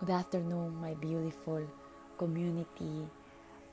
[0.00, 1.66] Good afternoon, my beautiful
[2.18, 3.08] community,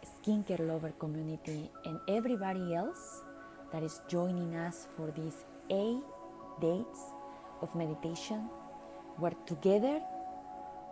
[0.03, 3.21] skincare lover community, and everybody else
[3.71, 6.01] that is joining us for these eight
[6.59, 6.97] days
[7.61, 8.49] of meditation
[9.17, 10.01] where together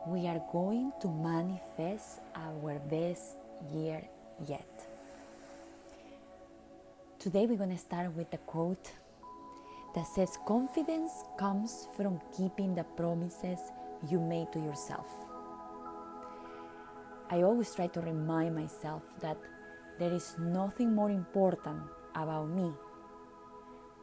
[0.06, 3.38] we are going to manifest our best
[3.74, 4.04] year
[4.48, 4.86] yet.
[7.18, 8.92] Today we're going to start with a quote
[9.96, 13.58] that says, Confidence comes from keeping the promises
[14.10, 15.08] you made to yourself.
[17.34, 19.38] I always try to remind myself that
[19.98, 21.82] there is nothing more important
[22.14, 22.72] about me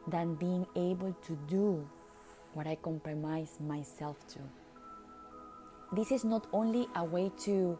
[0.05, 1.87] than being able to do
[2.53, 4.39] what I compromise myself to.
[5.95, 7.79] This is not only a way to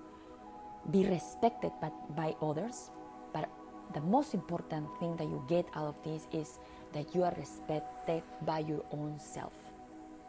[0.90, 2.90] be respected by, by others,
[3.34, 3.50] but
[3.94, 6.60] the most important thing that you get out of this is
[6.94, 9.54] that you are respected by your own self,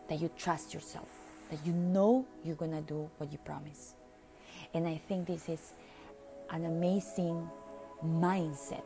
[0.09, 1.07] that you trust yourself,
[1.49, 3.95] that you know you're gonna do what you promise.
[4.75, 5.73] And I think this is
[6.51, 7.49] an amazing
[8.05, 8.85] mindset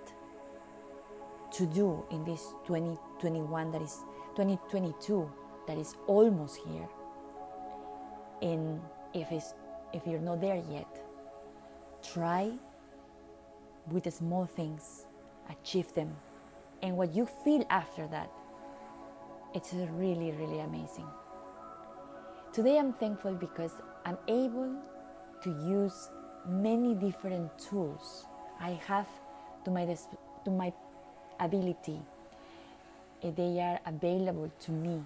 [1.53, 3.99] to do in this 2021 that is
[4.37, 5.31] 2022
[5.67, 6.89] that is almost here.
[8.43, 8.81] And
[9.15, 9.55] if it's
[9.93, 10.89] if you're not there yet,
[12.13, 12.53] try
[13.91, 15.07] with the small things,
[15.49, 16.15] achieve them.
[16.83, 18.31] And what you feel after that,
[19.55, 21.07] it's really, really amazing.
[22.53, 23.73] Today I'm thankful because
[24.05, 24.77] I'm able
[25.43, 26.11] to use
[26.49, 28.27] many different tools
[28.61, 29.09] I have
[29.65, 29.85] to my,
[30.45, 30.73] to my
[31.41, 32.01] ability.
[33.23, 35.03] Eh, they are available to me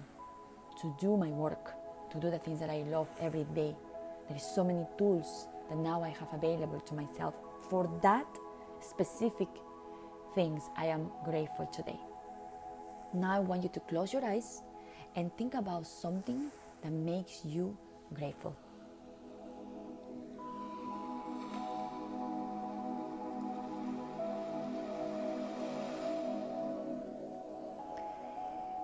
[0.81, 1.73] to do my work,
[2.11, 3.75] to do the things that I love every day.
[4.27, 7.35] There is so many tools that now I have available to myself
[7.69, 8.27] for that
[8.81, 9.47] specific
[10.35, 11.99] things I am grateful today.
[13.13, 14.61] Now I want you to close your eyes
[15.15, 16.51] and think about something
[16.81, 17.77] that makes you
[18.13, 18.55] grateful.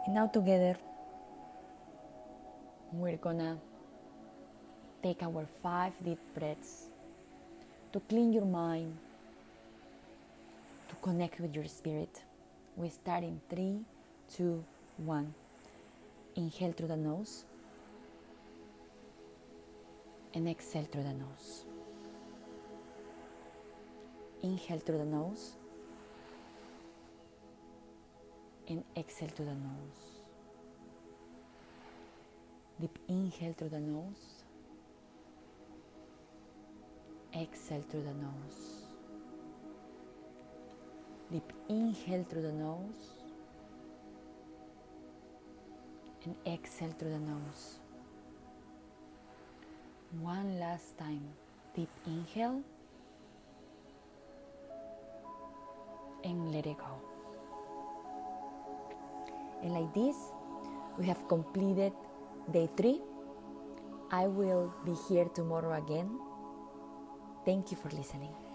[0.07, 0.78] And now together
[2.94, 3.57] we're gonna
[5.03, 6.85] take our five deep breaths
[7.91, 8.96] to clean your mind,
[10.88, 12.23] to connect with your spirit.
[12.78, 13.81] We start in three,
[14.34, 14.63] two,
[14.96, 15.34] one.
[16.38, 17.44] Inhale through the nose
[20.34, 21.66] and exhale through the nose.
[24.41, 25.57] Inhale through the nose
[28.69, 30.17] and exhale through the nose.
[32.79, 34.44] Deep inhale through the nose.
[37.35, 38.83] Exhale through the nose.
[41.31, 43.13] Deep inhale through the nose.
[46.25, 47.79] And exhale through the nose.
[50.22, 51.23] One last time.
[51.75, 52.61] Deep inhale.
[56.23, 56.97] And let it go.
[59.63, 60.16] And like this,
[60.97, 61.94] we have completed
[62.51, 63.01] day three.
[64.12, 66.19] I will be here tomorrow again.
[67.45, 68.47] Thank you for listening.